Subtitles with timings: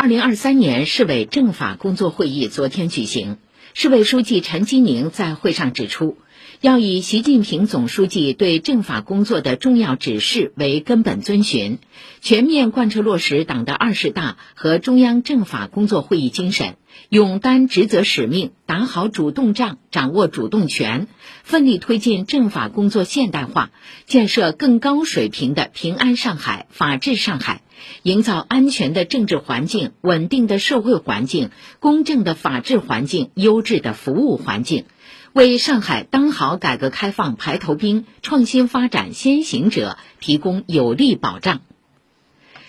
[0.00, 3.36] 二零二三年市委政法工作会议昨天举行，
[3.74, 6.16] 市委书记陈吉宁在会上指出，
[6.60, 11.80] 要以习近平总书记对政法工作的重要指示为根本遵循，
[12.20, 16.76] 全面贯彻落实党的二十大和中央政法工作会议精神，
[17.08, 21.08] 勇担职责使命，打好主动仗，掌握主动权，
[21.42, 23.72] 奋力推进政法工作现代化，
[24.06, 27.62] 建设更高水平的平安上海、法治上海。
[28.02, 34.84] 营造安全的政治环境、稳定的社会环境、公正的法治环境、优质的服务环境，
[35.32, 41.60] 为上海当好改革开放排头兵、创新发展先行者提供有力保障。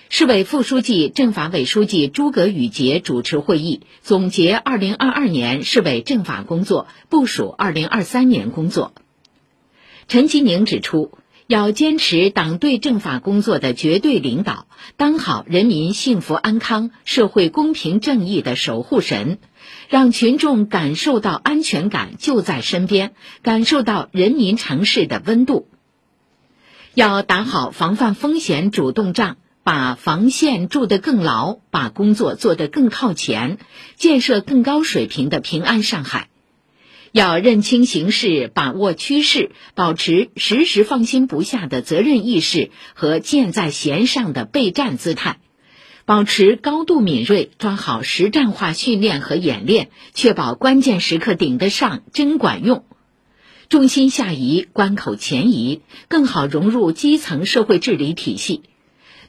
[0.10, 8.94] 市委副书记、政法委书记诸葛宇杰主持会议，总结二零二二年市委政法工作，部署二零二三年工作。
[10.08, 11.12] 陈吉宁指出。
[11.50, 14.68] 要坚持党对政法工作的绝对领导，
[14.98, 19.40] 当好人民幸福安康、社会公平正义的守护神，
[19.88, 25.68] 让群众感受到安全感就在身边，感受到人民城市的温度。
[26.94, 33.58] 要打好防范风险主动仗，把防线筑得更牢，把工作做得更靠前，
[33.96, 36.29] 建设更高水平的平安上海。
[37.12, 45.40] 要认清形势，把握趋势，保持时时放心不下的责任意识和箭在弦上的备战姿态，
[46.06, 52.86] 保持高度敏锐，抓好实战化训练和演练，确保关键时刻顶得上、真管用。
[53.70, 58.64] 重心下移，关口前移，更好融入基层社会治理体系。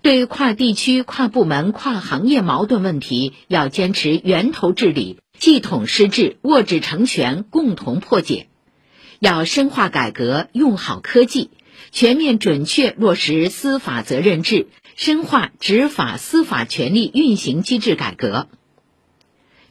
[0.02, 5.18] 对跨地区、跨部门、跨行业矛盾问题，要坚持源头治理。
[5.38, 8.48] 系统施治，握指成拳，共同破解。
[9.18, 11.50] 要深化改革，用好科技，
[11.92, 18.48] 全面准确落实司法责任制，深化执法司法权力运行机制改革。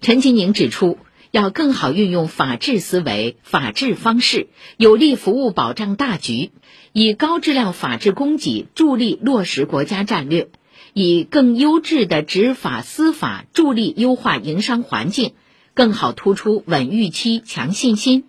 [0.02, 0.98] 陈吉宁指出，
[1.32, 6.52] 要更好运用法治思维、法治方式，有力服务保障大局，
[6.92, 10.50] 以高质量法治供给助力落实国家战略，
[10.94, 15.34] 以更优质的执法司法助力优化营商环境。
[15.76, 18.26] 更好突出稳预期、强信心，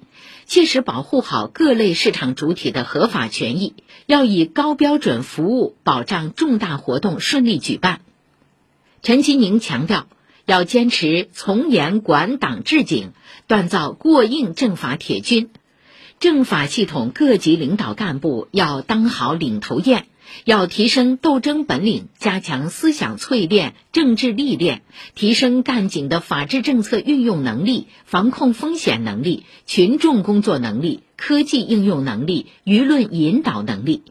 [0.47, 3.75] 切实保护好各类市场主体的合法权益。
[4.07, 8.03] 要以高标准服务保障重大活动顺利举办。
[9.03, 10.07] 陈其宁强调，
[10.47, 13.13] 要坚持从严管党治警，
[13.49, 15.51] 锻造过硬政法铁军。
[16.19, 20.07] 政法系统各级领导干部要当好领头雁。
[20.45, 24.83] 要提升斗争本领，加强思想淬炼、政治历练，
[25.17, 34.05] 提升干警的法治政策运用能力、防控风险能力、群众工作能力、科技应用能力、舆论引导能力。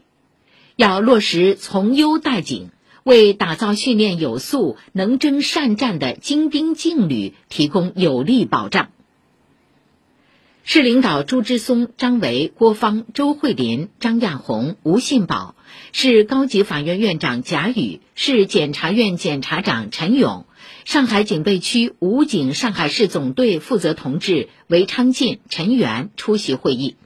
[0.76, 2.68] 要落实从优待警，
[3.04, 8.90] 为打造训练有素、能征善战的精兵劲旅提供有力保障。
[10.62, 15.56] 市领导朱之松、张维、郭芳、周慧林、张亚红、吴信宝，
[15.92, 20.44] 市高级法院院长贾宇、市检察院检察长陈勇、
[20.84, 26.96] 上海警备区武警上海市总队负责同志韦昌进、陈元出席会议。